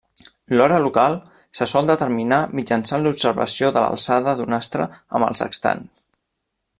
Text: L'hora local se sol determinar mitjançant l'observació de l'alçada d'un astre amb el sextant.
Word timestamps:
L'hora 0.59 0.77
local 0.83 1.17
se 1.59 1.67
sol 1.73 1.91
determinar 1.91 2.39
mitjançant 2.61 3.05
l'observació 3.09 3.71
de 3.77 3.85
l'alçada 3.85 4.37
d'un 4.41 4.59
astre 4.61 4.91
amb 5.19 5.29
el 5.31 5.41
sextant. 5.43 5.89